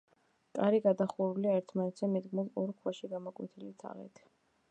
კარი 0.59 0.79
გადახურულია 0.85 1.51
ერთმანეთზე 1.59 2.09
მიდგმულ 2.15 2.49
ორ 2.63 2.73
ქვაში 2.79 3.13
გამოკვეთილი 3.13 3.73
თაღით. 3.85 4.27